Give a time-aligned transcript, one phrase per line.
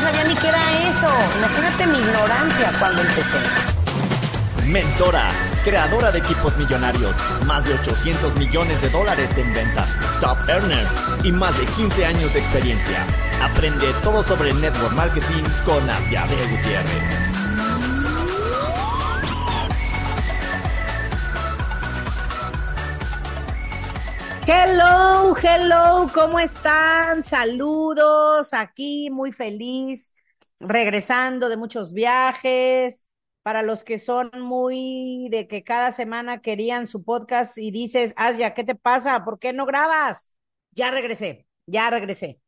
[0.00, 1.08] sabía ni qué era eso.
[1.38, 3.38] Imagínate mi ignorancia cuando empecé.
[4.66, 5.30] Mentora,
[5.64, 9.88] creadora de equipos millonarios, más de 800 millones de dólares en ventas,
[10.20, 10.86] top earner
[11.22, 13.04] y más de 15 años de experiencia.
[13.42, 17.29] Aprende todo sobre network marketing con Asiade Gutiérrez.
[24.52, 27.22] Hello, hello, ¿cómo están?
[27.22, 30.16] Saludos, aquí muy feliz,
[30.58, 33.08] regresando de muchos viajes,
[33.44, 38.52] para los que son muy de que cada semana querían su podcast y dices, Asia,
[38.52, 39.24] ¿qué te pasa?
[39.24, 40.32] ¿Por qué no grabas?
[40.72, 42.40] Ya regresé, ya regresé.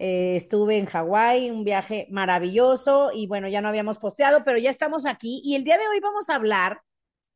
[0.00, 4.70] Eh, estuve en Hawái, un viaje maravilloso y bueno, ya no habíamos posteado, pero ya
[4.70, 6.80] estamos aquí y el día de hoy vamos a hablar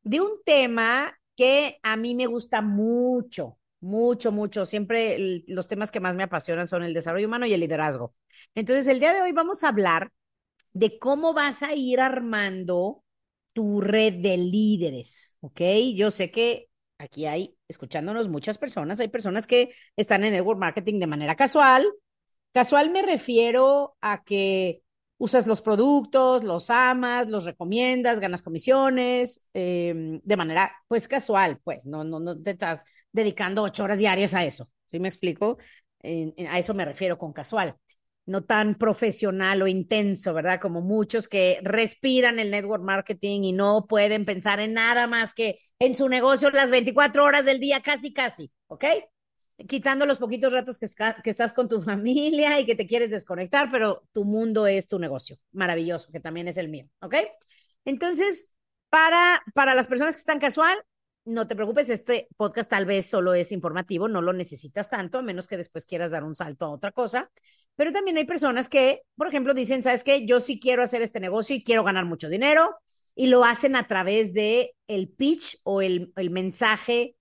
[0.01, 4.65] de un tema que a mí me gusta mucho, mucho, mucho.
[4.65, 8.13] Siempre los temas que más me apasionan son el desarrollo humano y el liderazgo.
[8.55, 10.11] Entonces, el día de hoy vamos a hablar
[10.73, 13.03] de cómo vas a ir armando
[13.53, 15.61] tu red de líderes, ¿ok?
[15.95, 20.99] Yo sé que aquí hay, escuchándonos muchas personas, hay personas que están en network marketing
[20.99, 21.87] de manera casual.
[22.51, 24.83] Casual me refiero a que
[25.19, 31.85] usas los productos, los amas, los recomiendas, ganas comisiones, em, de manera pues casual, pues
[31.85, 35.57] no, no, no te estás dedicando ocho horas diarias a eso, ¿sí me explico?
[36.47, 37.75] a eso me refiero con casual
[38.29, 40.61] no tan profesional o intenso, ¿verdad?
[40.61, 45.59] Como muchos que respiran el network marketing y no pueden pensar en nada más que
[45.79, 48.85] en su negocio las 24 horas del día, casi, casi, ¿ok?
[49.67, 54.03] Quitando los poquitos ratos que, estás con tu familia y que te quieres desconectar, pero
[54.11, 55.37] tu mundo es tu negocio.
[55.51, 57.15] Maravilloso, que también es el mío, ¿ok?
[57.85, 58.51] Entonces,
[58.89, 60.77] para, para las personas que están casual,
[61.25, 65.21] no te preocupes, este podcast tal vez solo es informativo, no lo necesitas tanto, a
[65.21, 67.29] menos que después quieras dar un salto a otra cosa.
[67.75, 70.25] Pero también hay personas que, por ejemplo, dicen, ¿sabes qué?
[70.25, 72.75] Yo sí quiero hacer este negocio y quiero ganar mucho dinero
[73.15, 77.15] y lo hacen a través de el pitch o el, el mensaje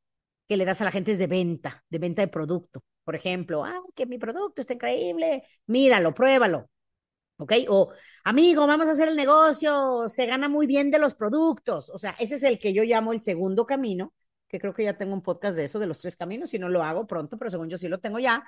[0.49, 2.83] que le das a la gente es de venta, de venta de producto.
[3.05, 6.71] Por ejemplo, ah, que mi producto está increíble, míralo, pruébalo.
[7.39, 7.53] ¿Ok?
[7.69, 7.93] O,
[8.25, 11.91] amigo, vamos a hacer el negocio, se gana muy bien de los productos.
[11.91, 14.13] O sea, ese es el que yo llamo el segundo camino,
[14.49, 16.69] que creo que ya tengo un podcast de eso, de los tres caminos, si no
[16.69, 18.43] lo hago pronto, pero según yo sí lo tengo ya.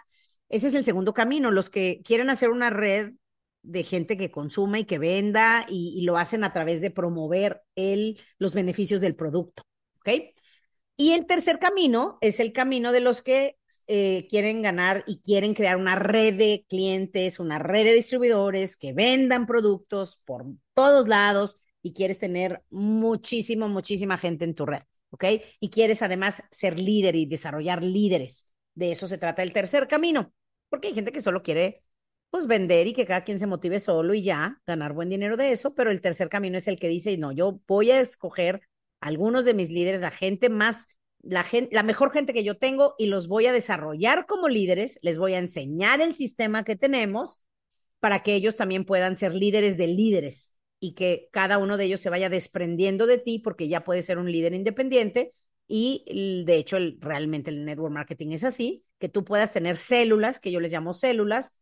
[0.49, 3.13] Ese es el segundo camino, los que quieren hacer una red
[3.63, 7.63] de gente que consuma y que venda y, y lo hacen a través de promover
[7.77, 9.63] el, los beneficios del producto.
[9.99, 10.09] ¿Ok?
[11.01, 13.57] Y el tercer camino es el camino de los que
[13.87, 18.93] eh, quieren ganar y quieren crear una red de clientes, una red de distribuidores que
[18.93, 20.45] vendan productos por
[20.75, 25.25] todos lados y quieres tener muchísimo, muchísima gente en tu red, ¿ok?
[25.59, 28.51] Y quieres además ser líder y desarrollar líderes.
[28.75, 30.35] De eso se trata el tercer camino,
[30.69, 31.83] porque hay gente que solo quiere
[32.29, 35.51] pues vender y que cada quien se motive solo y ya, ganar buen dinero de
[35.51, 38.61] eso, pero el tercer camino es el que dice, no, yo voy a escoger
[39.01, 40.89] algunos de mis líderes, la gente más,
[41.23, 44.99] la, gente, la mejor gente que yo tengo y los voy a desarrollar como líderes,
[45.03, 47.41] les voy a enseñar el sistema que tenemos
[47.99, 52.01] para que ellos también puedan ser líderes de líderes y que cada uno de ellos
[52.01, 55.35] se vaya desprendiendo de ti porque ya puede ser un líder independiente
[55.69, 60.51] y de hecho realmente el network marketing es así, que tú puedas tener células, que
[60.51, 61.53] yo les llamo células,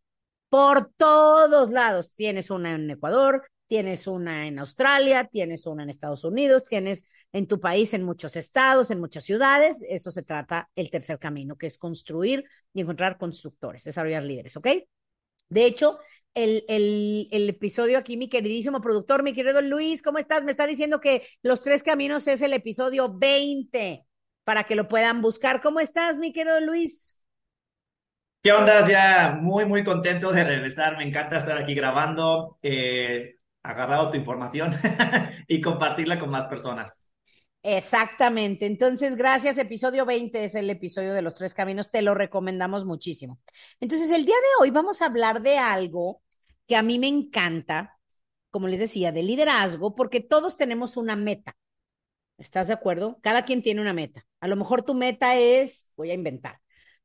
[0.49, 2.15] por todos lados.
[2.15, 7.47] Tienes una en Ecuador, tienes una en Australia, tienes una en Estados Unidos, tienes en
[7.47, 9.85] tu país en muchos estados, en muchas ciudades.
[9.89, 14.69] Eso se trata el tercer camino, que es construir y encontrar constructores, desarrollar líderes, ¿ok?
[15.51, 15.99] De hecho,
[16.35, 20.45] el, el, episodio aquí, mi queridísimo productor, mi querido Luis, ¿cómo estás?
[20.45, 24.05] Me está diciendo que los tres caminos es el episodio 20
[24.45, 25.61] para que lo puedan buscar.
[25.61, 27.17] ¿Cómo estás, mi querido Luis?
[28.43, 28.87] ¿Qué onda?
[28.87, 30.97] Ya muy, muy contento de regresar.
[30.97, 32.59] Me encanta estar aquí grabando.
[32.63, 33.38] Eh,
[33.69, 34.75] agarrado tu información
[35.49, 37.11] y compartirla con más personas.
[37.63, 38.67] Exactamente.
[38.67, 39.59] Entonces, gracias.
[39.59, 41.91] Episodio 20 es el episodio de los tres caminos.
[41.91, 43.41] Te lo recomendamos muchísimo.
[43.81, 46.23] Entonces, el día de hoy vamos a hablar de algo
[46.67, 47.99] que a mí me encanta,
[48.51, 51.57] como les decía, de liderazgo, porque todos tenemos una meta.
[52.39, 53.19] ¿Estás de acuerdo?
[53.23, 54.25] Cada quien tiene una meta.
[54.41, 56.61] A lo mejor tu meta es, voy a inventar,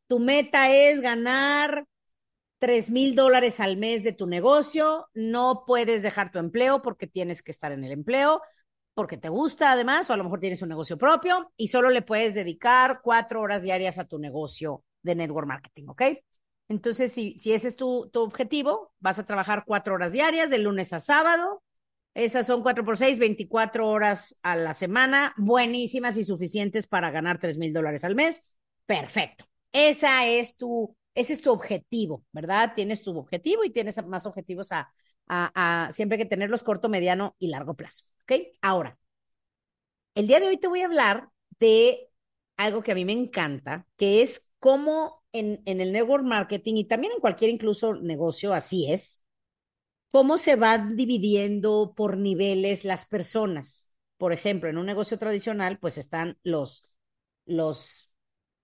[0.08, 1.88] tu meta es ganar
[2.64, 7.44] tres mil dólares al mes de tu negocio, no puedes dejar tu empleo porque tienes
[7.44, 8.42] que estar en el empleo,
[8.94, 12.04] porque te gusta además, o a lo mejor tienes un negocio propio y solo le
[12.04, 16.04] puedes dedicar cuatro horas diarias a tu negocio de network marketing, ¿ok?
[16.70, 20.60] Entonces, si, si ese es tu, tu objetivo, vas a trabajar cuatro horas diarias de
[20.60, 21.62] lunes a sábado.
[22.14, 27.40] Esas son cuatro por seis, 24 horas a la semana, buenísimas y suficientes para ganar
[27.40, 28.42] tres mil dólares al mes.
[28.86, 29.44] Perfecto.
[29.74, 32.74] Esa es tu ese es tu objetivo, ¿verdad?
[32.76, 37.76] Tienes tu objetivo y tienes más objetivos a, siempre que tenerlos corto, mediano y largo
[37.76, 38.34] plazo, ¿ok?
[38.62, 38.98] Ahora,
[40.16, 41.30] el día de hoy te voy a hablar
[41.60, 42.10] de
[42.58, 46.86] algo que a mí me encanta, que es cómo en, en el network marketing y
[46.86, 49.24] también en cualquier incluso negocio, así es,
[50.10, 53.92] cómo se van dividiendo por niveles las personas.
[54.18, 56.94] Por ejemplo, en un negocio tradicional, pues están los,
[57.46, 58.12] los,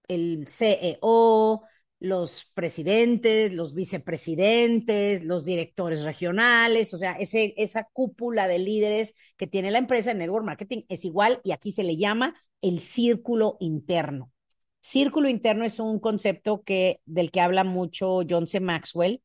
[0.07, 1.63] el CEO,
[2.00, 9.48] los presidentes, los vicepresidentes, los directores regionales, o sea, ese, esa cúpula de líderes que
[9.48, 13.57] tiene la empresa en Network Marketing es igual y aquí se le llama el círculo
[13.60, 14.31] interno.
[14.81, 18.62] Círculo interno es un concepto que, del que habla mucho John C.
[18.62, 19.22] Maxwell,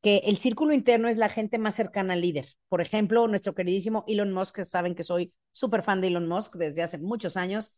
[0.00, 2.48] que el círculo interno es la gente más cercana al líder.
[2.68, 6.82] Por ejemplo, nuestro queridísimo Elon Musk, saben que soy súper fan de Elon Musk desde
[6.82, 7.72] hace muchos años,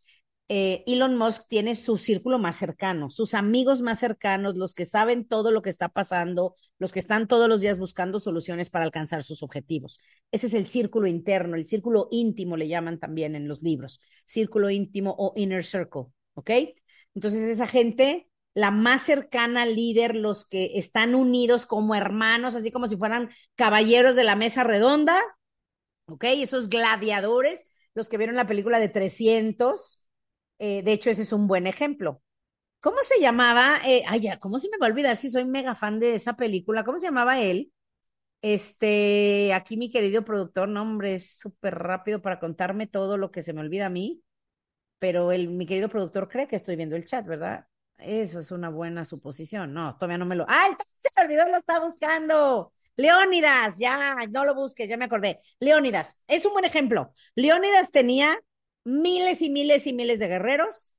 [0.48, 5.26] eh, Elon Musk tiene su círculo más cercano, sus amigos más cercanos, los que saben
[5.26, 9.24] todo lo que está pasando, los que están todos los días buscando soluciones para alcanzar
[9.24, 9.98] sus objetivos.
[10.30, 14.70] Ese es el círculo interno, el círculo íntimo le llaman también en los libros, círculo
[14.70, 16.04] íntimo o inner circle,
[16.34, 16.50] ¿ok?
[17.14, 22.86] Entonces esa gente, la más cercana líder, los que están unidos como hermanos, así como
[22.86, 25.20] si fueran caballeros de la mesa redonda,
[26.06, 26.22] ¿ok?
[26.24, 30.05] Esos gladiadores, los que vieron la película de 300
[30.58, 32.22] eh, de hecho, ese es un buen ejemplo.
[32.80, 33.78] ¿Cómo se llamaba?
[33.86, 36.34] Eh, ay, ya, ¿cómo se me va a olvidar si soy mega fan de esa
[36.36, 36.84] película?
[36.84, 37.72] ¿Cómo se llamaba él?
[38.42, 43.42] Este, aquí mi querido productor, no, hombre, es súper rápido para contarme todo lo que
[43.42, 44.22] se me olvida a mí,
[44.98, 47.66] pero el, mi querido productor cree que estoy viendo el chat, ¿verdad?
[47.98, 49.72] Eso es una buena suposición.
[49.72, 50.44] No, todavía no me lo.
[50.48, 51.48] ¡Ay, se me olvidó!
[51.48, 52.72] Lo está buscando.
[52.96, 55.40] Leónidas, ya, no lo busques, ya me acordé.
[55.60, 57.12] Leónidas, es un buen ejemplo.
[57.34, 58.38] Leónidas tenía
[58.86, 60.94] miles y miles y miles de guerreros,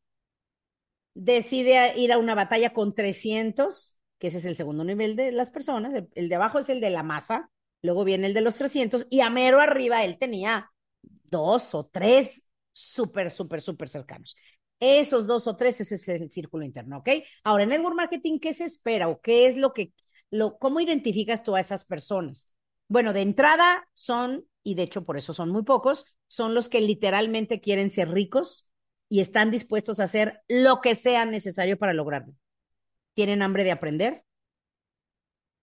[1.13, 5.51] decide ir a una batalla con 300, que ese es el segundo nivel de las
[5.51, 7.49] personas, el, de abajo es el de la masa,
[7.81, 10.69] luego viene el de los 300 y a mero arriba él tenía
[11.01, 12.43] dos o tres
[12.73, 14.35] súper, súper, súper cercanos.
[14.81, 17.09] Esos dos o tres, ese es el círculo interno, ¿ok?
[17.45, 19.93] Ahora, en network marketing, ¿qué se espera o qué es lo que,
[20.29, 22.51] lo, cómo identificas tú a esas personas?
[22.89, 26.81] Bueno, de entrada son y de hecho por eso son muy pocos, son los que
[26.81, 28.67] literalmente quieren ser ricos
[29.09, 32.33] y están dispuestos a hacer lo que sea necesario para lograrlo.
[33.13, 34.25] Tienen hambre de aprender,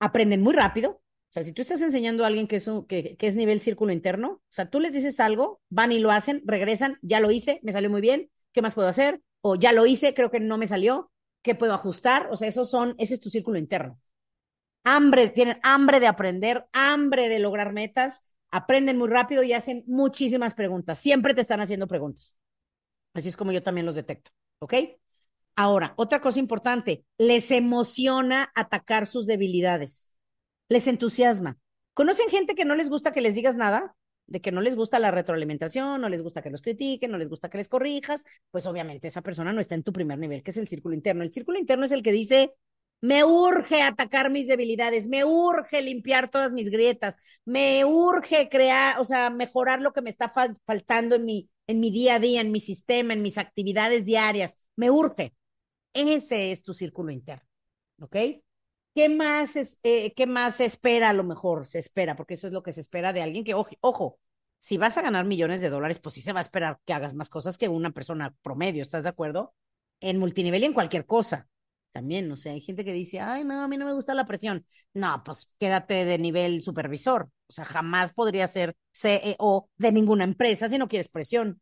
[0.00, 0.90] aprenden muy rápido.
[0.90, 3.92] O sea, si tú estás enseñando a alguien que es, un, que, es nivel círculo
[3.92, 7.60] interno, o sea, tú les dices algo, van y lo hacen, regresan, ya lo hice,
[7.62, 9.20] me salió muy bien, ¿qué más puedo hacer?
[9.40, 11.10] O ya lo hice, creo que no me salió,
[11.42, 12.28] ¿qué puedo ajustar?
[12.30, 14.00] O sea, esos son, ese es tu círculo interno.
[14.84, 20.54] Hambre, tienen hambre de aprender, hambre de lograr metas aprenden muy rápido y hacen muchísimas
[20.54, 20.98] preguntas.
[20.98, 22.36] Siempre te están haciendo preguntas.
[23.12, 24.30] Así es como yo también los detecto,
[24.60, 24.74] ¿ok?
[25.56, 30.12] Ahora, otra cosa importante, les emociona atacar sus debilidades.
[30.68, 31.58] Les entusiasma.
[31.94, 33.96] ¿Conocen gente que no les gusta que les digas nada?
[34.26, 37.28] De que no les gusta la retroalimentación, no les gusta que los critiquen, no les
[37.28, 40.52] gusta que les corrijas, pues obviamente esa persona no está en tu primer nivel, que
[40.52, 41.24] es el círculo interno.
[41.24, 42.54] El círculo interno es el que dice,
[43.00, 49.04] me urge atacar mis debilidades, me urge limpiar todas mis grietas, me urge crear, o
[49.04, 50.32] sea, mejorar lo que me está
[50.64, 54.56] faltando en mi, en mi día a día, en mi sistema, en mis actividades diarias,
[54.76, 55.34] me urge.
[55.92, 57.46] Ese es tu círculo interno,
[58.00, 58.16] ¿ok?
[58.94, 61.66] ¿Qué más, es, eh, ¿Qué más se espera a lo mejor?
[61.66, 64.18] Se espera, porque eso es lo que se espera de alguien que, ojo, ojo,
[64.60, 67.12] si vas a ganar millones de dólares, pues sí se va a esperar que hagas
[67.14, 69.54] más cosas que una persona promedio, ¿estás de acuerdo?
[70.00, 71.48] En multinivel y en cualquier cosa
[71.94, 74.26] también, o sea, hay gente que dice, ay, no, a mí no me gusta la
[74.26, 74.66] presión.
[74.94, 77.30] No, pues quédate de nivel supervisor.
[77.48, 81.60] O sea, jamás podría ser CEO de ninguna empresa si no quieres presión.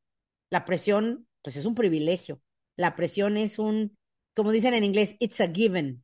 [0.51, 2.41] La presión, pues es un privilegio.
[2.77, 3.99] La presión es un,
[4.35, 6.03] como dicen en inglés, it's a given.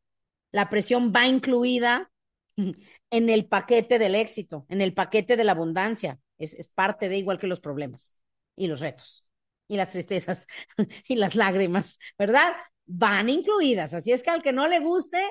[0.53, 2.11] La presión va incluida
[2.57, 6.21] en el paquete del éxito, en el paquete de la abundancia.
[6.37, 8.15] Es, es parte de igual que los problemas
[8.57, 9.25] y los retos
[9.69, 10.47] y las tristezas
[11.09, 12.53] y las lágrimas, ¿verdad?
[12.89, 13.95] Van incluidas.
[13.95, 15.23] Así es que al que no le guste,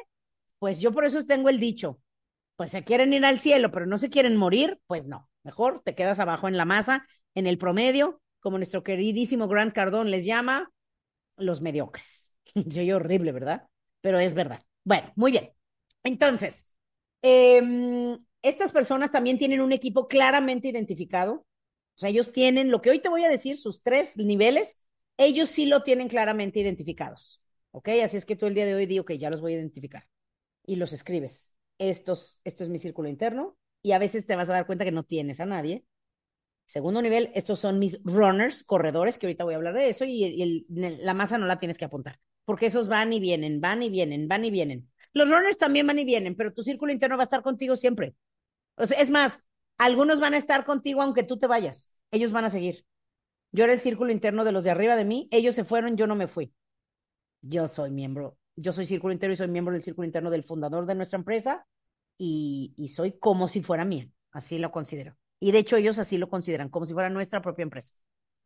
[0.59, 2.01] pues yo por eso tengo el dicho,
[2.57, 5.95] pues se quieren ir al cielo, pero no se quieren morir, pues no, mejor te
[5.95, 10.71] quedas abajo en la masa, en el promedio, como nuestro queridísimo Grant Cardón les llama,
[11.37, 12.31] los mediocres.
[12.69, 13.67] Soy horrible, ¿verdad?
[14.01, 14.61] Pero es verdad.
[14.85, 15.51] Bueno, muy bien.
[16.03, 16.67] Entonces,
[17.23, 17.61] Eh,
[18.41, 21.33] estas personas también tienen un equipo claramente identificado.
[21.95, 24.81] O sea, ellos tienen lo que hoy te voy a decir, sus tres niveles,
[25.17, 27.41] ellos sí lo tienen claramente identificados.
[27.77, 27.89] ¿Ok?
[28.03, 30.07] Así es que tú el día de hoy digo que ya los voy a identificar
[30.65, 31.53] y los escribes.
[31.77, 34.91] Estos, esto es mi círculo interno y a veces te vas a dar cuenta que
[34.91, 35.85] no tienes a nadie.
[36.65, 40.65] Segundo nivel, estos son mis runners, corredores, que ahorita voy a hablar de eso, y,
[40.67, 44.27] la masa no la tienes que apuntar, porque esos van y vienen, van y vienen,
[44.27, 44.89] van y vienen.
[45.13, 48.15] Los runners también van y vienen, pero tu círculo interno va a estar contigo siempre.
[48.77, 49.43] Es más,
[49.77, 51.95] algunos van a estar contigo aunque tú te vayas.
[52.11, 52.85] Ellos van a seguir.
[53.51, 55.27] Yo era el círculo interno de los de arriba de mí.
[55.31, 56.53] Ellos se fueron, yo no me fui.
[57.49, 60.85] Yo soy miembro, yo soy círculo interno y soy miembro del círculo interno del fundador
[60.85, 61.65] de nuestra empresa
[62.17, 64.09] y, soy como si fuera mía.
[64.31, 65.15] Así lo considero.
[65.39, 67.93] Y de hecho ellos así lo consideran, como si fuera nuestra propia empresa,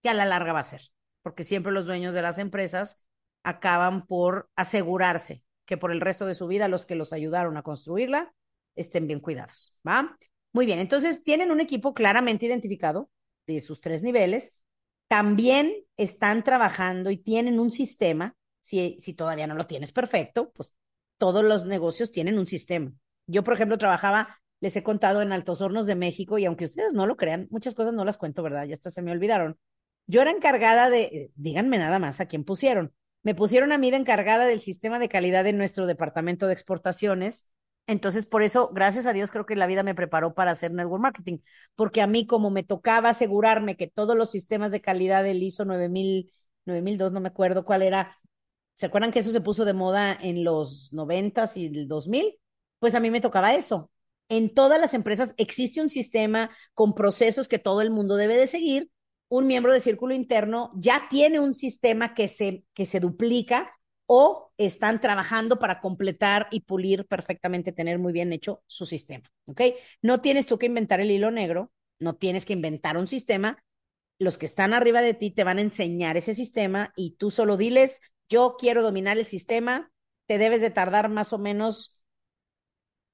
[0.04, 0.82] que a la larga va a ser,
[1.22, 3.04] porque siempre los dueños de las empresas
[3.44, 7.64] acaban por asegurarse que por el resto de su vida los que los ayudaron a
[7.64, 8.34] construirla
[8.76, 10.18] estén bien cuidados, ¿va?
[10.54, 13.10] Muy bien, entonces tienen un equipo claramente identificado
[13.48, 14.54] de sus tres niveles,
[15.08, 20.74] también están trabajando y tienen un sistema, si, si todavía no lo tienes perfecto, pues
[21.18, 22.92] todos los negocios tienen un sistema.
[23.28, 26.94] Yo, por ejemplo, trabajaba, les he contado en Altos Hornos de México y aunque ustedes
[26.94, 28.66] no lo crean, muchas cosas no las cuento, ¿verdad?
[28.66, 29.58] Ya hasta se me olvidaron.
[30.08, 32.94] Yo era encargada de, díganme nada más a quién pusieron.
[33.24, 37.52] Me pusieron a mí de encargada del sistema de calidad en nuestro departamento de exportaciones
[37.88, 41.02] entonces, por eso, gracias a Dios, creo que la vida me preparó para hacer network
[41.02, 41.40] marketing,
[41.76, 45.66] porque a mí como me tocaba asegurarme que todos los sistemas de calidad del ISO
[45.66, 46.32] 9000,
[46.66, 48.18] 9002, no me acuerdo cuál era,
[48.82, 52.40] ¿se acuerdan que eso se puso de moda en los 90 y el 2000?
[52.80, 53.92] Pues a mí me tocaba eso.
[54.28, 58.48] En todas las empresas existe un sistema con procesos que todo el mundo debe de
[58.48, 58.90] seguir.
[59.30, 63.72] Un miembro de círculo interno ya tiene un sistema que se, que se duplica
[64.08, 69.62] o están trabajando para completar y pulir perfectamente, tener muy bien hecho su sistema, ¿ok?
[70.02, 73.64] No tienes tú que inventar el hilo negro, no tienes que inventar un sistema,
[74.18, 77.58] los que están arriba de ti te van a enseñar ese sistema y tú solo
[77.58, 79.92] diles, yo quiero dominar el sistema,
[80.26, 82.02] te debes de tardar más o menos,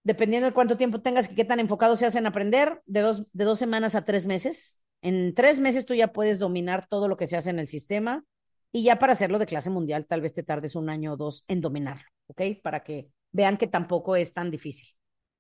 [0.04, 3.44] dependiendo de cuánto tiempo tengas y qué tan enfocado seas en aprender, de dos, de
[3.44, 4.80] dos semanas a tres meses.
[5.02, 8.24] En tres meses tú ya puedes dominar todo lo que se hace en el sistema
[8.72, 11.44] y ya para hacerlo de clase mundial, tal vez te tardes un año o dos
[11.48, 12.42] en dominarlo, ¿ok?
[12.62, 14.96] Para que vean que tampoco es tan difícil.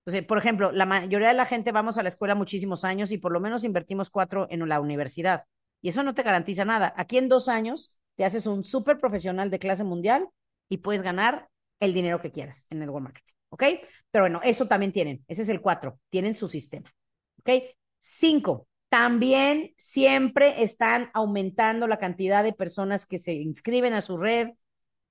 [0.05, 3.19] Entonces, por ejemplo, la mayoría de la gente vamos a la escuela muchísimos años y
[3.19, 5.43] por lo menos invertimos cuatro en la universidad.
[5.81, 6.93] Y eso no te garantiza nada.
[6.97, 10.27] Aquí en dos años te haces un súper profesional de clase mundial
[10.67, 11.47] y puedes ganar
[11.79, 13.63] el dinero que quieras en el marketing, ¿ok?
[14.11, 15.23] Pero bueno, eso también tienen.
[15.27, 15.99] Ese es el cuatro.
[16.09, 16.93] Tienen su sistema,
[17.39, 17.63] ¿ok?
[17.99, 24.49] Cinco, también siempre están aumentando la cantidad de personas que se inscriben a su red,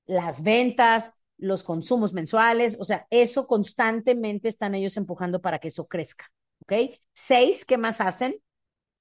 [0.07, 5.87] las ventas, los consumos mensuales, o sea, eso constantemente están ellos empujando para que eso
[5.87, 6.33] crezca,
[6.63, 6.95] ¿ok?
[7.13, 8.37] Seis, ¿qué más hacen?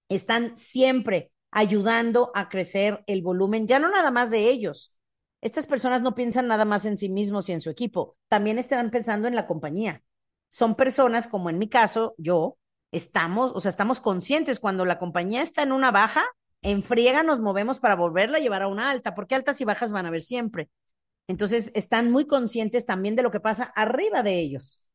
[0.10, 4.94] Están siempre ayudando a crecer el volumen, ya no nada más de ellos.
[5.40, 8.92] Estas personas no piensan nada más en sí mismos y en su equipo, también están
[8.92, 10.04] pensando en la compañía.
[10.50, 12.58] Son personas, como en mi caso, yo,
[12.92, 16.26] estamos, o sea, estamos conscientes cuando la compañía está en una baja,
[16.62, 19.94] en friega nos movemos para volverla a llevar a una alta, porque altas y bajas
[19.94, 20.70] van a haber siempre.
[21.28, 24.86] Entonces, están muy conscientes también de lo que pasa arriba de ellos.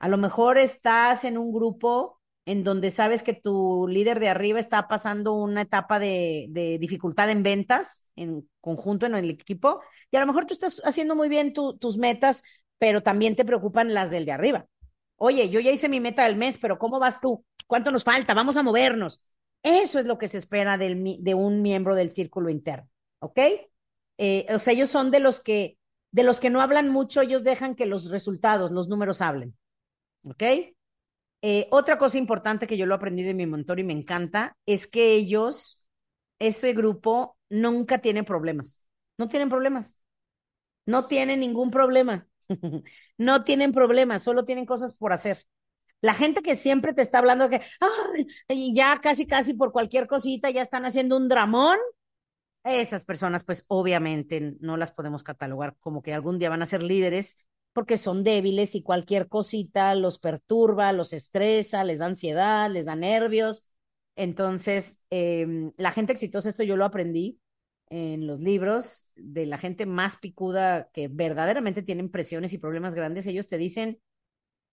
[0.00, 2.17] A lo mejor estás en un grupo
[2.48, 7.42] en donde sabes que tu líder de arriba está pasando una etapa de, dificultad en
[7.42, 11.52] ventas, en conjunto en el equipo, y a lo mejor tú estás haciendo muy bien
[11.52, 12.42] tu, tus metas,
[12.78, 14.66] pero también te preocupan las del de arriba.
[15.16, 17.44] Oye, yo ya hice mi meta del mes, pero ¿cómo vas tú?
[17.66, 18.32] ¿Cuánto nos falta?
[18.32, 19.22] Vamos a movernos.
[19.62, 22.88] Eso es lo que se espera del, de un miembro del círculo interno,
[23.18, 23.40] ¿ok?
[24.16, 25.76] Eh, o sea, ellos son de los que
[26.12, 29.54] de los que no hablan mucho, ellos dejan que los resultados, los números hablen,
[30.24, 30.42] ¿ok?
[31.42, 34.86] Eh, otra cosa importante que yo lo aprendí de mi mentor y me encanta es
[34.86, 35.86] que ellos,
[36.38, 38.84] ese grupo, nunca tiene problemas.
[39.16, 40.00] No tienen problemas.
[40.86, 42.26] No tienen ningún problema.
[43.18, 45.44] no tienen problemas, solo tienen cosas por hacer.
[46.00, 50.50] La gente que siempre te está hablando de que ya casi, casi por cualquier cosita
[50.50, 51.78] ya están haciendo un dramón,
[52.64, 56.82] esas personas pues obviamente no las podemos catalogar como que algún día van a ser
[56.82, 57.46] líderes
[57.78, 62.96] porque son débiles y cualquier cosita los perturba, los estresa, les da ansiedad, les da
[62.96, 63.64] nervios.
[64.16, 67.38] Entonces, eh, la gente exitosa, esto yo lo aprendí,
[67.88, 73.28] en los libros de la gente más picuda que verdaderamente tienen presiones y problemas grandes,
[73.28, 74.00] ellos te dicen,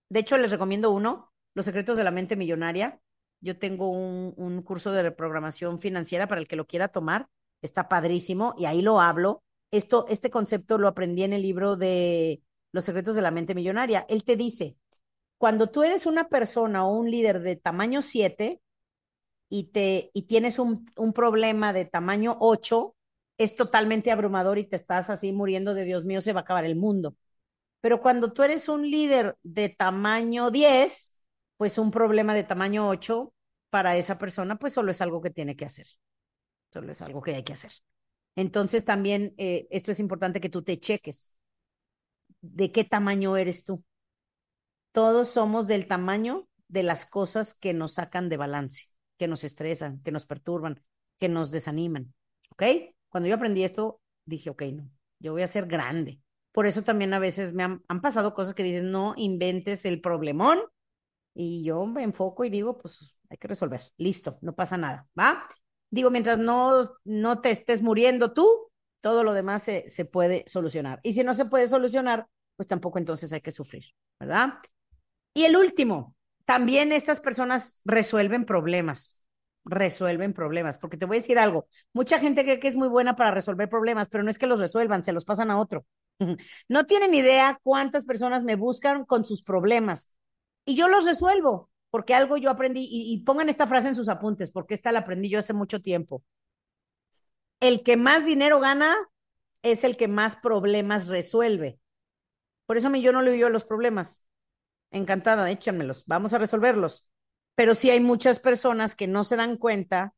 [0.09, 2.99] de hecho les recomiendo uno, Los secretos de la mente millonaria.
[3.39, 7.29] Yo tengo un, un curso de reprogramación financiera para el que lo quiera tomar,
[7.61, 9.43] está padrísimo y ahí lo hablo.
[9.69, 12.41] Esto, este concepto lo aprendí en el libro de
[12.75, 14.05] Los secretos de la mente millonaria.
[14.09, 14.75] Él te dice,
[15.37, 18.61] cuando tú eres una persona o un líder de tamaño 7
[19.49, 22.95] y, te, y tienes un, un problema de tamaño 8,
[23.37, 26.65] es totalmente abrumador y te estás así muriendo de Dios mío, se va a acabar
[26.65, 27.15] el mundo.
[27.81, 31.19] Pero cuando tú eres un líder de tamaño 10,
[31.57, 33.33] pues un problema de tamaño 8
[33.69, 35.87] para esa persona, pues solo es algo que tiene que hacer.
[36.73, 37.71] Solo es algo que hay que hacer.
[38.35, 41.33] Entonces también eh, esto es importante que tú te cheques.
[42.53, 43.83] ¿De qué tamaño eres tú?
[44.91, 48.85] Todos somos del tamaño de las cosas que nos sacan de balance,
[49.17, 50.81] que nos estresan, que nos perturban,
[51.17, 52.13] que nos desaniman.
[52.51, 52.63] ¿Ok?
[53.09, 56.21] Cuando yo aprendí esto, dije, ok, no, yo voy a ser grande.
[56.51, 60.01] Por eso también a veces me han, han pasado cosas que dices, no inventes el
[60.01, 60.59] problemón.
[61.33, 63.81] Y yo me enfoco y digo, pues hay que resolver.
[63.97, 65.47] Listo, no pasa nada, ¿va?
[65.89, 68.47] Digo, mientras no, no te estés muriendo tú,
[69.01, 70.99] todo lo demás se, se puede solucionar.
[71.03, 73.85] Y si no se puede solucionar, pues tampoco entonces hay que sufrir,
[74.19, 74.55] ¿verdad?
[75.33, 79.21] Y el último, también estas personas resuelven problemas
[79.65, 83.15] resuelven problemas, porque te voy a decir algo, mucha gente cree que es muy buena
[83.15, 85.85] para resolver problemas, pero no es que los resuelvan, se los pasan a otro.
[86.69, 90.13] No tienen idea cuántas personas me buscan con sus problemas
[90.63, 94.07] y yo los resuelvo, porque algo yo aprendí, y, y pongan esta frase en sus
[94.07, 96.23] apuntes, porque esta la aprendí yo hace mucho tiempo.
[97.59, 98.95] El que más dinero gana
[99.61, 101.79] es el que más problemas resuelve.
[102.65, 104.25] Por eso a mí yo no le oigo los problemas.
[104.91, 107.09] Encantada, échenmelos, vamos a resolverlos
[107.55, 110.13] pero sí hay muchas personas que no se dan cuenta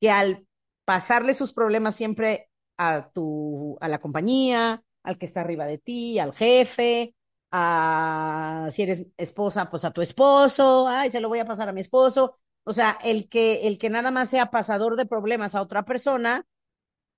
[0.00, 0.46] que al
[0.84, 6.18] pasarle sus problemas siempre a tu, a la compañía, al que está arriba de ti,
[6.18, 7.14] al jefe,
[7.52, 11.72] a si eres esposa, pues a tu esposo, ay, se lo voy a pasar a
[11.72, 12.38] mi esposo.
[12.64, 16.44] O sea, el que, el que nada más sea pasador de problemas a otra persona,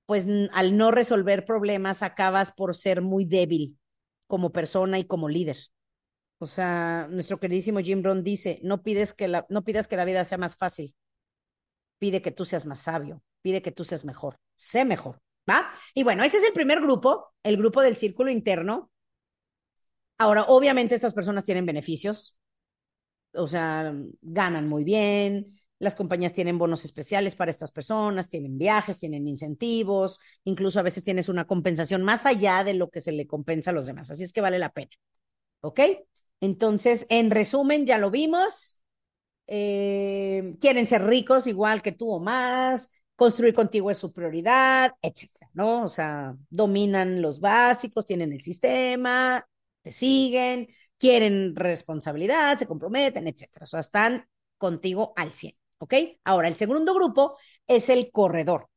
[0.06, 3.78] pues al no resolver problemas acabas por ser muy débil
[4.28, 5.58] como persona y como líder.
[6.38, 10.04] O sea, nuestro queridísimo Jim Brown dice, no, pides que la, no pidas que la
[10.04, 10.94] vida sea más fácil,
[11.99, 15.68] pide que tú seas más sabio, pide que tú seas mejor, sé mejor, ¿va?
[15.94, 18.92] Y bueno, ese es el primer grupo, el grupo del círculo interno.
[20.16, 22.37] Ahora, obviamente estas personas tienen beneficios,
[23.33, 28.98] o sea, ganan muy bien, las compañías tienen bonos especiales para estas personas, tienen viajes,
[28.98, 33.26] tienen incentivos, incluso a veces tienes una compensación más allá de lo que se le
[33.26, 34.90] compensa a los demás, así es que vale la pena.
[35.60, 35.80] ¿Ok?
[36.40, 38.80] Entonces, en resumen, ya lo vimos.
[39.46, 45.50] Eh, quieren ser ricos igual que tú o más, construir contigo es su prioridad, etcétera,
[45.54, 45.84] ¿no?
[45.84, 49.46] O sea, dominan los básicos, tienen el sistema,
[49.82, 53.64] te siguen, quieren responsabilidad, se comprometen, etcétera.
[53.64, 54.26] O sea, están
[54.58, 55.94] contigo al 100, ¿ok?
[56.24, 57.36] Ahora, el segundo grupo
[57.66, 58.68] es el corredor.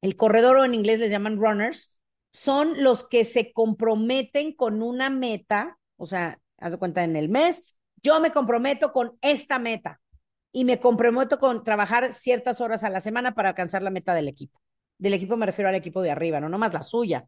[0.00, 1.96] El corredor, o en inglés les llaman runners,
[2.30, 7.28] son los que se comprometen con una meta, o sea, haz de cuenta en el
[7.28, 10.00] mes, yo me comprometo con esta meta
[10.52, 14.28] y me comprometo con trabajar ciertas horas a la semana para alcanzar la meta del
[14.28, 14.60] equipo.
[14.98, 17.26] Del equipo me refiero al equipo de arriba, no nomás la suya.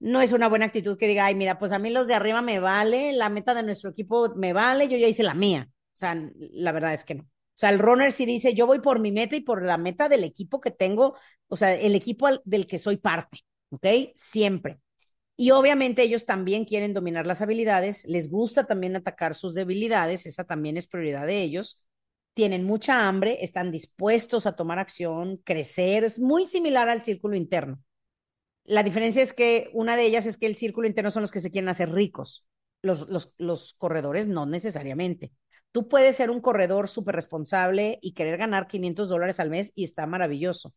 [0.00, 2.42] No es una buena actitud que diga, ay, mira, pues a mí los de arriba
[2.42, 5.68] me vale, la meta de nuestro equipo me vale, yo ya hice la mía.
[5.70, 7.28] O sea, la verdad es que no.
[7.54, 10.08] O sea, el runner sí dice, yo voy por mi meta y por la meta
[10.08, 11.16] del equipo que tengo,
[11.48, 13.40] o sea, el equipo del que soy parte,
[13.70, 13.86] ¿ok?
[14.14, 14.80] Siempre.
[15.36, 20.44] Y obviamente ellos también quieren dominar las habilidades, les gusta también atacar sus debilidades, esa
[20.44, 21.82] también es prioridad de ellos.
[22.34, 27.80] Tienen mucha hambre, están dispuestos a tomar acción, crecer, es muy similar al círculo interno.
[28.64, 31.40] La diferencia es que una de ellas es que el círculo interno son los que
[31.40, 32.46] se quieren hacer ricos,
[32.82, 35.32] los, los, los corredores no necesariamente.
[35.74, 39.82] Tú puedes ser un corredor súper responsable y querer ganar 500 dólares al mes y
[39.82, 40.72] está maravilloso.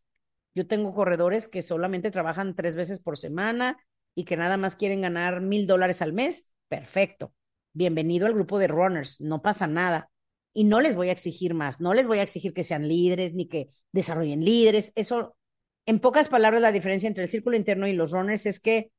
[0.56, 3.78] Yo tengo corredores que solamente trabajan tres veces por semana
[4.16, 7.32] y que nada más quieren ganar mil dólares al mes, perfecto.
[7.74, 10.10] Bienvenido al grupo de runners, no pasa nada.
[10.52, 13.34] Y no les voy a exigir más, no les voy a exigir que sean líderes
[13.34, 14.90] ni que desarrollen líderes.
[14.96, 15.36] Eso,
[15.86, 18.90] en pocas palabras, la diferencia entre el círculo interno y los runners es que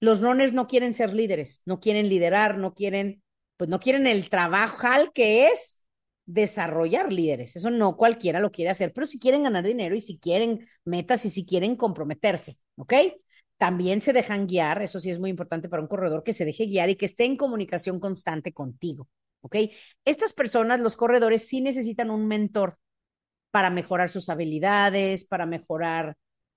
[0.00, 3.22] los runners no quieren ser líderes, no quieren liderar, no quieren,
[3.56, 5.80] pues no quieren el trabajo que es
[6.26, 7.56] desarrollar líderes.
[7.56, 11.24] Eso no cualquiera lo quiere hacer, pero si quieren ganar dinero y si quieren metas
[11.24, 12.94] y si quieren comprometerse, ¿ok?
[13.56, 16.66] también se dejan guiar, eso sí es muy importante para un corredor, que se deje
[16.66, 19.08] guiar y que esté en comunicación constante contigo,
[19.42, 19.56] ¿ok?
[20.04, 22.78] Estas personas, los corredores, sí necesitan un mentor
[23.50, 26.16] para mejorar sus habilidades, para mejorar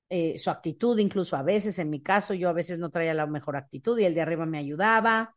[0.09, 3.27] eh, su actitud, incluso a veces, en mi caso, yo a veces no traía la
[3.27, 5.35] mejor actitud y el de arriba me ayudaba.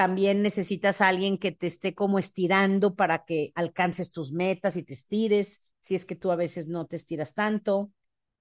[0.00, 4.82] También necesitas a alguien que te esté como estirando para que alcances tus metas y
[4.82, 7.92] te estires, si es que tú a veces no te estiras tanto.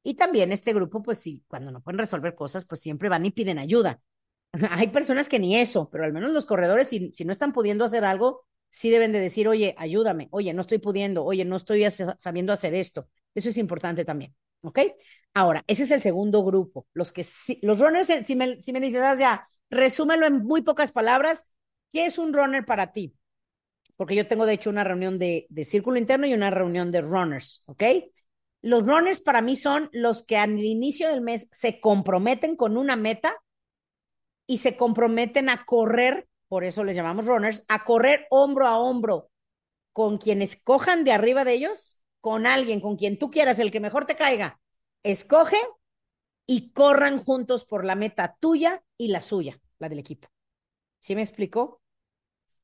[0.02, 3.32] Y también este grupo, pues sí, cuando no pueden resolver cosas, pues siempre van y
[3.32, 4.00] piden ayuda.
[4.72, 7.84] Hay personas que ni eso, pero al menos los corredores, si, si no están pudiendo
[7.84, 11.86] hacer algo, sí deben de decir, oye, ayúdame, oye, no estoy pudiendo, oye, no estoy
[12.20, 13.10] sabiendo hacer esto.
[13.36, 14.80] Eso es importante también, ¿ok?
[15.34, 17.26] Ahora, ese es el segundo grupo, los que
[17.64, 21.46] los runners, si me, si me dices, ah, ya, resúmelo en muy pocas palabras,
[21.92, 23.16] ¿qué es un runner para ti?
[23.96, 27.02] Porque yo tengo de hecho una reunión de, de círculo interno y una reunión de
[27.02, 27.84] runners, ¿ok?
[28.62, 32.96] Los runners para mí son los que al inicio del mes se comprometen con una
[32.96, 33.36] meta
[34.48, 39.30] y se comprometen a correr, por eso les llamamos runners, a correr hombro a hombro
[39.94, 43.80] con quienes cojan de arriba de ellos, con alguien, con quien tú quieras, el que
[43.80, 44.60] mejor te caiga.
[45.04, 45.58] Escoge
[46.46, 50.28] y corran juntos por la meta tuya y la suya, la del equipo.
[51.00, 51.82] ¿Sí me explicó?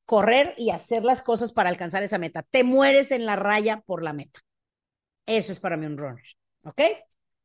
[0.04, 2.42] Correr y hacer las cosas para alcanzar esa meta.
[2.42, 4.40] Te mueres en la raya por la meta.
[5.24, 6.24] Eso es para mí un runner,
[6.62, 6.80] ¿ok?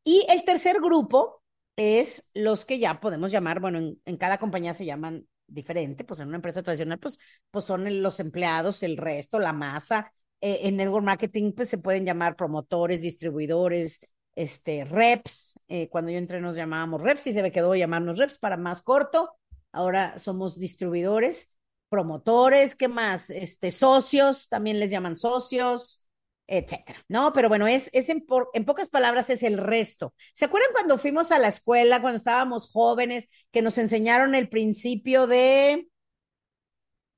[0.04, 1.42] Y el tercer grupo
[1.76, 6.28] es los que ya podemos llamar, bueno, en, cada compañía se llaman diferente, pues en
[6.28, 7.18] una empresa tradicional, pues,
[7.50, 10.14] pues son los empleados, el resto, la masa.
[10.42, 14.02] Eh, en network marketing, pues se pueden llamar promotores, distribuidores,
[14.36, 15.60] este, reps.
[15.68, 18.82] Eh, cuando yo entré nos llamábamos reps y se me quedó llamarnos reps para más
[18.82, 19.36] corto.
[19.72, 21.54] Ahora somos distribuidores,
[21.90, 23.30] promotores, ¿qué más?
[23.30, 26.06] Este, socios, también les llaman socios,
[26.48, 27.00] etcétera.
[27.08, 30.14] No, pero bueno, es, es en, en, pocas palabras es el resto.
[30.34, 35.28] ¿Se acuerdan cuando fuimos a la escuela, cuando estábamos jóvenes, que nos enseñaron el principio
[35.28, 35.88] de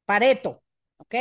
[0.05, 0.61] Pareto?
[0.97, 1.15] ¿Ok?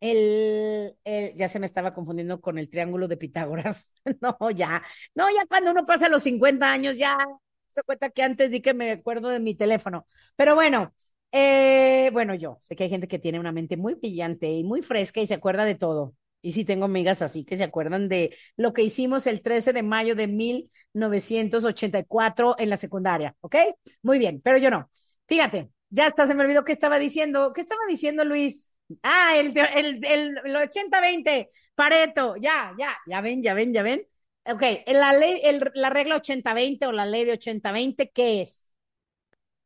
[0.00, 0.94] El,
[1.36, 3.94] ya se me estaba confundiendo con el triángulo de Pitágoras.
[4.20, 4.82] no, ya,
[5.14, 7.16] no, ya cuando uno pasa los 50 años, ya
[7.72, 10.06] se cuenta que antes di que me acuerdo de mi teléfono.
[10.36, 10.94] Pero bueno,
[11.32, 14.82] eh, bueno, yo sé que hay gente que tiene una mente muy brillante y muy
[14.82, 16.14] fresca y se acuerda de todo.
[16.42, 19.82] Y sí tengo amigas así que se acuerdan de lo que hicimos el 13 de
[19.82, 23.56] mayo de 1984 en la secundaria, ¿ok?
[24.02, 24.88] Muy bien, pero yo no.
[25.26, 27.52] Fíjate, ya hasta se me olvidó qué estaba diciendo.
[27.52, 28.70] ¿Qué estaba diciendo Luis?
[29.02, 34.06] Ah, el, el, el, 80-20, Pareto, ya, ya, ya ven, ya ven, ya ven.
[34.44, 35.42] Ok, la, ley,
[35.74, 38.66] la regla 80-20 o la ley de 80-20, ¿qué es?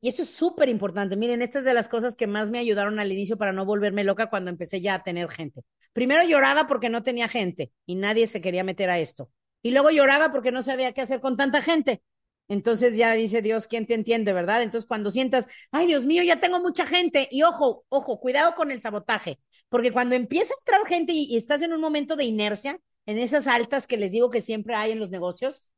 [0.01, 1.17] Y eso es súper importante.
[1.17, 4.05] Miren, estas es de las cosas que más me ayudaron al inicio para no volverme
[4.05, 5.63] loca cuando empecé ya a tener gente.
[5.93, 9.31] Primero lloraba porque no tenía gente y nadie se quería meter a esto.
[9.63, 12.03] Y luego lloraba porque no sabía qué hacer con tanta gente.
[12.51, 14.63] Entonces ya dice Dios, ¿quién te entiende, verdad?
[14.63, 18.73] Entonces cuando sientas, ay Dios mío, ya tengo mucha gente, y ojo, ojo, cuidado con
[18.73, 22.81] el sabotaje, porque cuando empieza a entrar gente y, estás en un momento de inercia,
[23.07, 25.69] en esas altas que les digo que siempre hay en los negocios,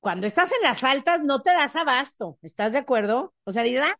[0.00, 3.32] cuando estás en las altas no te das abasto, ¿estás de acuerdo?
[3.44, 3.94] O sea, dices, ah,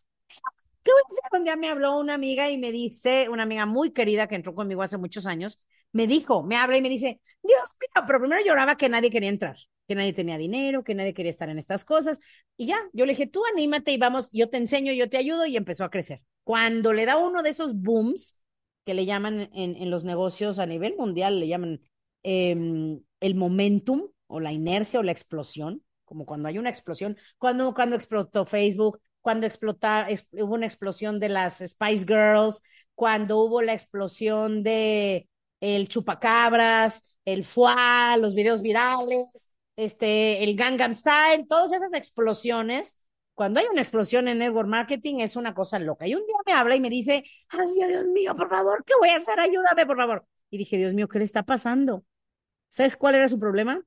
[0.82, 1.38] ¿qué voy a hacer?
[1.38, 4.52] Un día me habló una amiga y me dice, una amiga muy querida que entró
[4.54, 8.44] conmigo hace muchos años, me dijo, me habla y me dice, Dios mío, pero primero
[8.44, 9.56] lloraba que nadie quería entrar,
[9.90, 12.20] que nadie tenía dinero, que nadie quería estar en estas cosas.
[12.56, 15.46] Y ya, yo le dije, tú anímate y vamos, yo te enseño, yo te ayudo
[15.46, 16.20] y empezó a crecer.
[16.44, 18.40] Cuando le da uno de esos booms
[18.84, 21.80] que le llaman en, en los negocios a nivel mundial, le llaman
[22.22, 27.74] em, el momentum o la inercia o la explosión, como cuando hay una explosión, cuando,
[27.74, 29.88] cuando explotó Facebook, cuando explotó,
[30.34, 32.62] hubo una explosión de las Spice Girls,
[32.94, 40.92] cuando hubo la explosión de el chupacabras, el FUA, los videos virales, este, el Gangnam
[40.92, 43.02] Style, todas esas explosiones.
[43.34, 46.06] Cuando hay una explosión en network marketing es una cosa loca.
[46.06, 49.08] Y un día me habla y me dice, ay, Dios mío, por favor, ¿qué voy
[49.08, 49.40] a hacer?
[49.40, 50.26] Ayúdame, por favor.
[50.50, 52.04] Y dije, Dios mío, ¿qué le está pasando?
[52.68, 53.82] ¿Sabes cuál era su problema?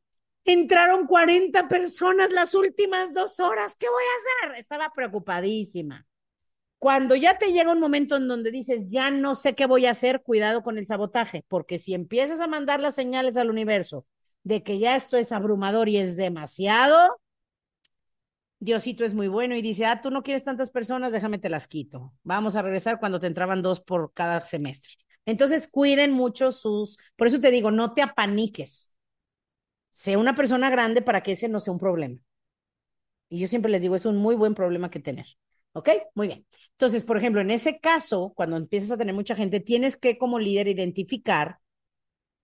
[0.45, 3.75] Entraron 40 personas las últimas dos horas.
[3.75, 4.58] ¿Qué voy a hacer?
[4.58, 6.08] Estaba preocupadísima.
[6.79, 9.91] Cuando ya te llega un momento en donde dices, ya no sé qué voy a
[9.91, 14.06] hacer, cuidado con el sabotaje, porque si empiezas a mandar las señales al universo
[14.43, 17.19] de que ya esto es abrumador y es demasiado,
[18.60, 21.67] Diosito es muy bueno y dice, ah, tú no quieres tantas personas, déjame te las
[21.67, 22.13] quito.
[22.23, 24.93] Vamos a regresar cuando te entraban dos por cada semestre.
[25.25, 28.89] Entonces, cuiden mucho sus, por eso te digo, no te apaniques.
[29.91, 32.19] Sea una persona grande para que ese no sea un problema.
[33.29, 35.25] Y yo siempre les digo, es un muy buen problema que tener.
[35.73, 35.89] ¿Ok?
[36.13, 36.45] Muy bien.
[36.71, 40.38] Entonces, por ejemplo, en ese caso, cuando empiezas a tener mucha gente, tienes que como
[40.39, 41.60] líder identificar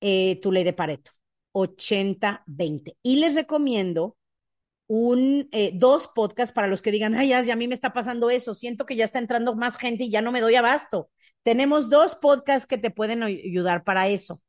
[0.01, 1.11] eh, tu ley de Pareto,
[1.51, 2.97] 80-20.
[3.01, 4.17] Y les recomiendo
[4.87, 8.29] un, eh, dos podcasts para los que digan, ay, ya, a mí me está pasando
[8.29, 11.09] eso, siento que ya está entrando más gente y ya no me doy abasto.
[11.43, 14.41] Tenemos dos podcasts que te pueden ayudar para eso.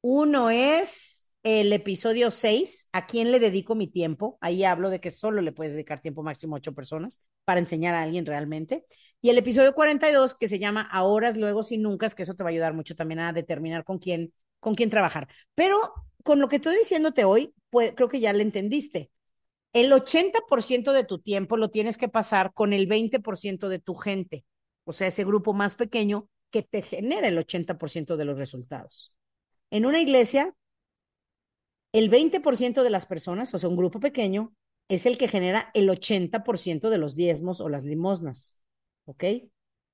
[0.00, 4.36] Uno es el episodio 6, ¿a quién le dedico mi tiempo?
[4.40, 7.94] Ahí hablo de que solo le puedes dedicar tiempo máximo a ocho personas para enseñar
[7.94, 8.84] a alguien realmente.
[9.20, 12.50] Y el episodio 42, que se llama Ahora, Luego y Nunca, que eso te va
[12.50, 15.28] a ayudar mucho también a determinar con quién, con quién trabajar.
[15.54, 15.92] Pero
[16.24, 19.10] con lo que estoy diciéndote hoy, pues, creo que ya le entendiste.
[19.72, 24.44] El 80% de tu tiempo lo tienes que pasar con el 20% de tu gente,
[24.84, 29.12] o sea, ese grupo más pequeño que te genera el 80% de los resultados.
[29.70, 30.54] En una iglesia,
[31.92, 34.54] el 20% de las personas, o sea, un grupo pequeño,
[34.88, 38.58] es el que genera el 80% de los diezmos o las limosnas.
[39.04, 39.24] ¿Ok?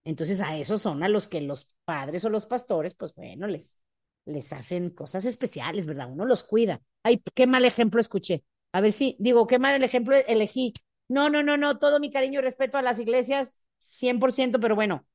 [0.05, 3.81] Entonces a esos son a los que los padres o los pastores, pues bueno, les,
[4.27, 6.11] les hacen cosas especiales, ¿verdad?
[6.11, 6.81] Uno los cuida.
[7.03, 8.45] Ay, qué mal ejemplo escuché.
[8.73, 10.73] A ver si, digo, qué mal ejemplo elegí.
[11.09, 15.07] No, no, no, no, todo mi cariño y respeto a las iglesias, 100%, pero bueno,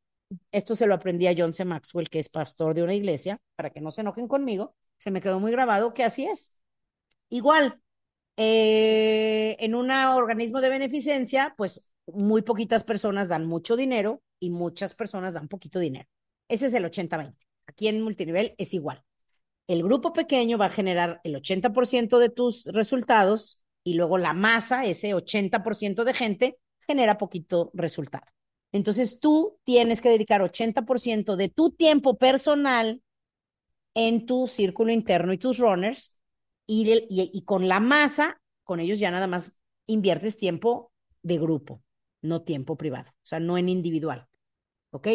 [0.51, 1.65] esto se lo aprendí a John C.
[1.65, 5.21] Maxwell, que es pastor de una iglesia, para que no se enojen conmigo, se me
[5.21, 6.55] quedó muy grabado que así es.
[7.29, 7.81] Igual,
[8.37, 14.93] eh, en un organismo de beneficencia, pues muy poquitas personas dan mucho dinero y muchas
[14.95, 16.09] personas dan poquito dinero.
[16.47, 17.48] Ese es el 80-20.
[17.69, 19.03] Aquí en multinivel es igual.
[19.67, 24.85] El grupo pequeño va a generar el 80% de tus resultados y luego la masa,
[24.85, 28.25] ese 80% de gente, genera poquito resultado.
[28.71, 33.03] Entonces tú tienes que dedicar 80% de tu tiempo personal
[33.93, 36.17] en tu círculo interno y tus runners
[36.65, 39.55] y, con la masa, con ellos ya nada más
[39.85, 41.83] inviertes tiempo de grupo,
[42.23, 44.27] no tiempo privado, o sea, no en individual.
[44.89, 45.07] ¿Ok?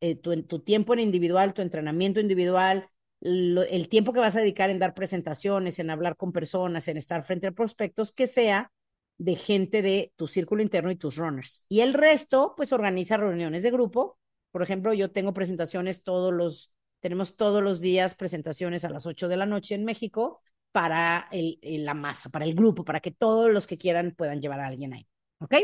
[0.00, 2.88] Eh, tu, tu, tiempo en individual, tu entrenamiento individual,
[3.20, 7.22] el tiempo que vas a dedicar en dar presentaciones, en hablar con personas, en estar
[7.24, 8.72] frente a prospectos, que sea
[9.18, 11.66] de gente de tu círculo interno y tus runners.
[11.68, 14.18] Y el resto, pues organiza reuniones de grupo.
[14.50, 19.28] Por ejemplo, yo tengo presentaciones todos los, tenemos todos los días presentaciones a las 8
[19.28, 20.40] de la noche en México
[20.72, 24.60] para el, la masa, para el grupo, para que todos los que quieran puedan llevar
[24.60, 25.06] a alguien ahí.
[25.40, 25.54] ¿Ok?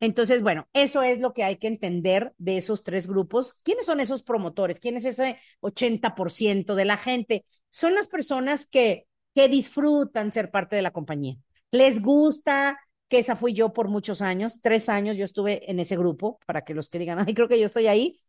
[0.00, 3.54] Entonces, bueno, eso es lo que hay que entender de esos tres grupos.
[3.62, 4.80] ¿Quiénes son esos promotores?
[4.80, 7.44] ¿Quién es ese 80% de la gente?
[7.70, 11.36] Son las personas que, que disfrutan ser parte de la compañía.
[11.70, 15.96] Les gusta que esa fui yo por muchos años, tres años yo estuve en ese
[15.96, 18.20] grupo, para que los que digan, ay, creo que yo estoy ahí,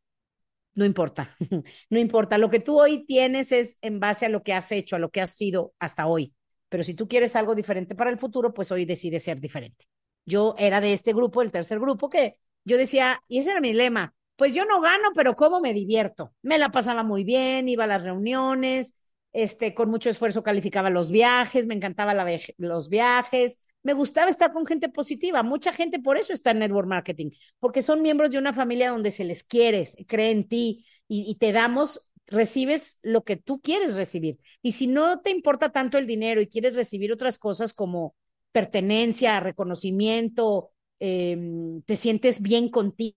[0.76, 1.36] no importa,
[1.90, 4.96] no importa, lo que tú hoy tienes es en base a lo que has hecho,
[4.96, 6.34] a lo que has sido hasta hoy,
[6.70, 9.86] pero si tú quieres algo diferente para el futuro, pues hoy decides ser diferente.
[10.26, 13.74] Yo era de este grupo, el tercer grupo, que yo decía, y ese era mi
[13.74, 16.34] lema, pues yo no gano, pero ¿cómo me divierto?
[16.42, 18.96] Me la pasaba muy bien, iba a las reuniones,
[19.34, 22.26] este, con mucho esfuerzo calificaba los viajes, me encantaba la
[22.58, 25.44] los viajes, me gustaba estar con gente positiva.
[25.44, 29.12] Mucha gente por eso está en network marketing, porque son miembros de una familia donde
[29.12, 33.96] se les quiere, se cree en ti y, te damos, recibes lo que tú quieres
[33.96, 34.40] recibir.
[34.62, 38.16] Y si no te importa tanto el dinero y quieres recibir otras cosas como
[38.52, 43.16] pertenencia, reconocimiento, em, te sientes bien contigo.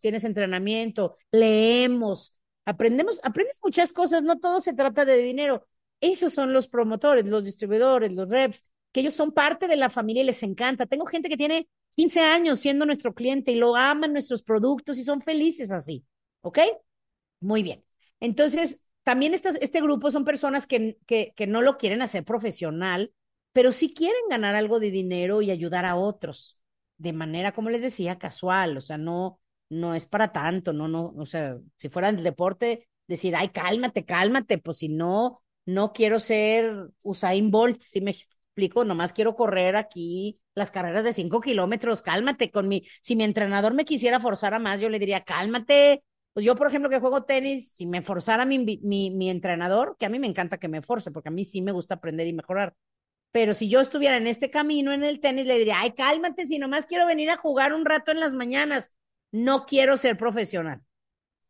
[0.00, 5.66] Tienes entrenamiento, leemos, aprendemos, aprendes muchas cosas, no todo se trata de dinero.
[6.00, 10.22] Esos son los promotores, los distribuidores, los reps, que ellos son parte de la familia
[10.22, 10.84] y les encanta.
[10.86, 15.04] Tengo gente que tiene 15 años siendo nuestro cliente y lo aman nuestros productos y
[15.04, 16.04] son felices así.
[16.42, 16.58] ¿Ok?
[17.40, 17.82] Muy bien.
[18.20, 23.12] Entonces, también este grupo son personas que, que, no lo quieren hacer profesional,
[23.52, 26.58] pero sí quieren ganar algo de dinero y ayudar a otros
[26.98, 28.76] de manera, como les decía, casual.
[28.76, 32.88] O sea, no, no es para tanto, no, no, o sea, si fuera el deporte,
[33.06, 38.84] decir, ay, cálmate, cálmate, pues si no, no quiero ser Usain Bolt, si me explico,
[38.84, 43.74] nomás quiero correr aquí las carreras de cinco kilómetros, cálmate con mi, si mi entrenador
[43.74, 46.04] me quisiera forzar a más, yo le diría, cálmate.
[46.32, 50.08] Pues yo, por ejemplo, que juego tenis, si me forzara mi, mi, entrenador, que a
[50.08, 52.74] mí me encanta que me force, porque a mí sí me gusta aprender y mejorar.
[53.32, 56.58] Pero si yo estuviera en este camino en el tenis, le diría, ay, cálmate, si
[56.58, 58.90] nomás quiero venir a jugar un rato en las mañanas,
[59.30, 60.82] no quiero ser profesional.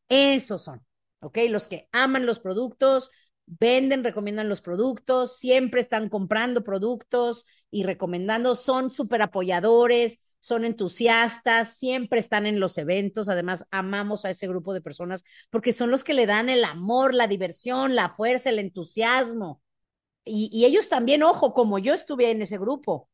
[0.08, 0.84] Esos son,
[1.20, 1.38] ¿ok?
[1.48, 3.10] Los que aman los productos,
[3.46, 11.76] venden, recomiendan los productos, siempre están comprando productos y recomendando, son súper apoyadores, son entusiastas,
[11.76, 16.04] siempre están en los eventos, además amamos a ese grupo de personas porque son los
[16.04, 19.62] que le dan el amor, la diversión, la fuerza, el entusiasmo.
[20.24, 23.08] Y, y ellos también, ojo, como yo estuve en ese grupo,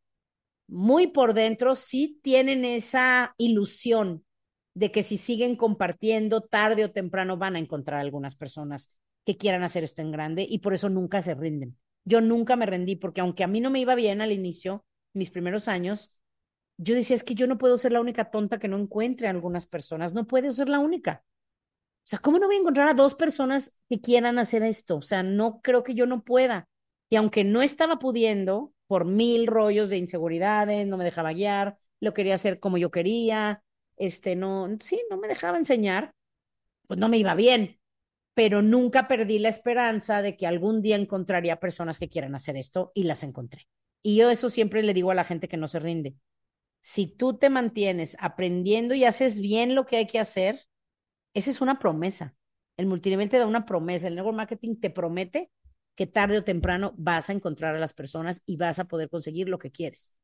[0.66, 4.25] muy por dentro sí tienen esa ilusión
[4.75, 8.94] de que si siguen compartiendo, tarde o temprano van a encontrar algunas personas
[9.25, 11.77] que quieran hacer esto en grande y por eso nunca se rinden.
[12.09, 15.31] Yo nunca me rendí porque aunque a mí no me iba bien al inicio, mis
[15.31, 16.16] primeros años,
[16.79, 19.31] yo decía, es que yo no puedo ser la única tonta que no encuentre a
[19.31, 21.25] algunas personas, no puedo ser la única.
[22.05, 24.97] O sea, ¿cómo no voy a encontrar a dos personas que quieran hacer esto?
[24.97, 26.68] O sea, no creo que yo no pueda.
[27.11, 32.14] Y aunque no estaba pudiendo, por mil rollos de inseguridades, no me dejaba guiar, lo
[32.14, 33.62] quería hacer como yo quería,
[33.97, 36.14] este, no, sí, no me dejaba enseñar,
[36.87, 37.77] pues no me iba bien
[38.38, 42.92] pero nunca perdí la esperanza de que algún día encontraría personas que quieran hacer esto
[42.94, 43.66] y las encontré.
[44.01, 46.14] Y yo eso siempre le digo a la gente que no se rinde.
[46.81, 50.61] si tú te mantienes aprendiendo y haces bien lo que hay que hacer,
[51.35, 52.37] esa es una promesa.
[52.77, 55.51] El multinivel te da una promesa, el network marketing te promete
[55.96, 59.48] que tarde o temprano vas a encontrar a las personas y vas a poder conseguir
[59.48, 60.14] lo que quieres.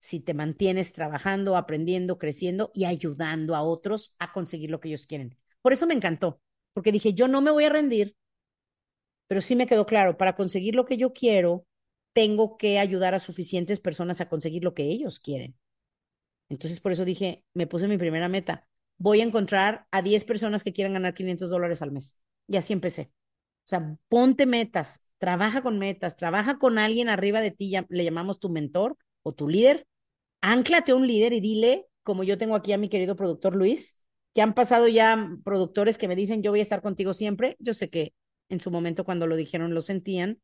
[0.00, 5.06] Si te mantienes trabajando, aprendiendo, creciendo y ayudando a otros a conseguir lo que ellos
[5.06, 5.36] quieren.
[5.60, 6.40] Por eso me encantó,
[6.78, 8.14] porque dije, yo no me voy a rendir,
[9.26, 11.66] pero sí me quedó claro, para conseguir lo que yo quiero,
[12.12, 15.58] tengo que ayudar a suficientes personas a conseguir lo que ellos quieren.
[16.48, 18.68] Entonces, por eso dije, me puse mi primera meta.
[18.96, 22.16] Voy a encontrar a 10 personas que quieran ganar 500 dólares al mes.
[22.46, 23.10] Y así empecé.
[23.64, 28.38] O sea, ponte metas, trabaja con metas, trabaja con alguien arriba de ti, le llamamos
[28.38, 29.88] tu mentor o tu líder.
[30.42, 33.97] Ánclate a un líder y dile, como yo tengo aquí a mi querido productor Luis,
[34.34, 37.56] que han pasado ya productores que me dicen, yo voy a estar contigo siempre.
[37.60, 38.14] Yo sé que
[38.48, 40.40] en su momento cuando lo dijeron lo sentían,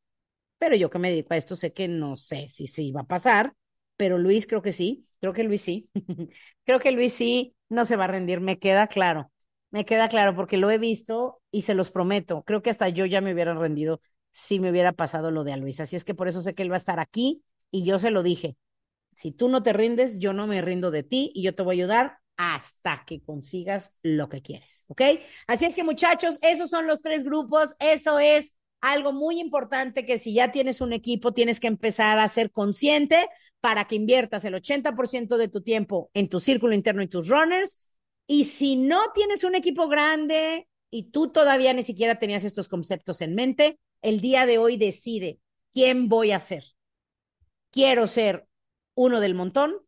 [0.58, 3.06] pero yo que me dedico a esto sé que no sé si se iba a
[3.06, 3.54] pasar,
[3.96, 5.90] pero Luis creo que sí, creo que Luis sí,
[6.64, 9.30] creo que Luis sí no se va a rendir, me queda claro,
[9.70, 13.06] me queda claro porque lo he visto y se los prometo, creo que hasta yo
[13.06, 14.00] ya me hubiera rendido
[14.32, 16.62] si me hubiera pasado lo de a Luis, así es que por eso sé que
[16.62, 18.56] él va a estar aquí y yo se lo dije,
[19.14, 21.76] si tú no te rindes, yo no me rindo de ti y yo te voy
[21.76, 25.02] a ayudar hasta que consigas lo que quieres, ¿ok?
[25.46, 30.18] Así es que muchachos, esos son los tres grupos, eso es algo muy importante que
[30.18, 33.28] si ya tienes un equipo, tienes que empezar a ser consciente
[33.60, 37.78] para que inviertas el 80% de tu tiempo en tu círculo interno y tus runners.
[38.26, 43.22] Y si no tienes un equipo grande y tú todavía ni siquiera tenías estos conceptos
[43.22, 45.40] en mente, el día de hoy decide
[45.72, 46.64] quién voy a ser.
[47.70, 48.46] ¿Quiero ser
[48.94, 49.83] uno del montón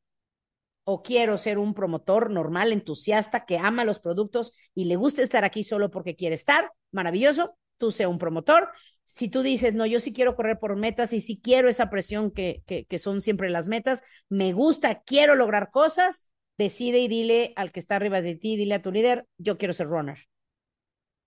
[0.88, 5.44] o quiero ser un promotor normal, entusiasta, que ama los productos y le gusta estar
[5.44, 8.68] aquí solo porque quiere estar, maravilloso, tú sea un promotor.
[9.02, 12.30] Si tú dices, no, yo sí quiero correr por metas y sí quiero esa presión
[12.30, 16.22] que, que, que son siempre las metas, me gusta, quiero lograr cosas,
[16.56, 19.74] decide y dile al que está arriba de ti, dile a tu líder, yo quiero
[19.74, 20.18] ser runner.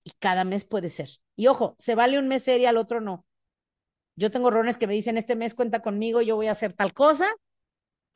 [0.05, 1.09] Y cada mes puede ser.
[1.35, 3.25] Y ojo, se vale un mes ser y al otro no.
[4.15, 6.93] Yo tengo runners que me dicen, este mes cuenta conmigo, yo voy a hacer tal
[6.93, 7.27] cosa,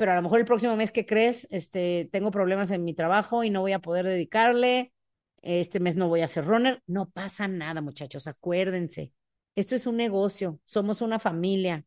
[0.04, 3.46] pero a lo mejor el próximo mes que crees, este, tengo problemas en mi trabajo
[3.46, 4.92] y no voy a poder dedicarle,
[5.42, 9.14] este mes no voy a ser runner, no pasa nada, muchachos, acuérdense.
[9.56, 11.86] Esto es un negocio, somos una familia.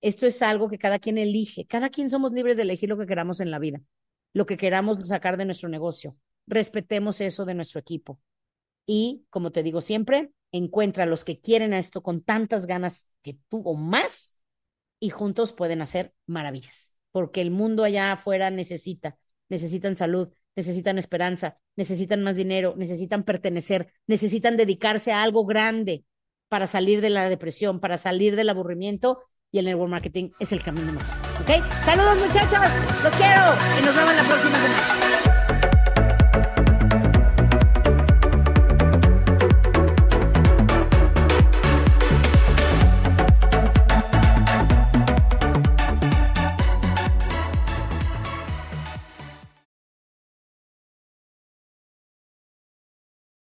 [0.00, 1.64] Esto es algo que cada quien elige.
[1.64, 3.80] Cada quien somos libres de elegir lo que queramos en la vida,
[4.32, 6.16] lo que queramos sacar de nuestro negocio.
[6.48, 8.18] Respetemos eso de nuestro equipo.
[8.86, 13.08] Y, como te digo siempre, encuentra a los que quieren a esto con tantas ganas
[13.22, 14.36] que tú o más
[14.98, 19.16] y juntos pueden hacer maravillas porque el mundo allá afuera necesita,
[19.48, 26.04] necesitan salud, necesitan esperanza, necesitan más dinero, necesitan pertenecer, necesitan dedicarse a algo grande
[26.48, 30.62] para salir de la depresión, para salir del aburrimiento y el network marketing es el
[30.62, 31.08] camino mejor.
[31.40, 31.64] ¿Ok?
[31.84, 32.60] Saludos muchachos,
[33.02, 33.42] los quiero
[33.80, 35.31] y nos vemos la próxima semana.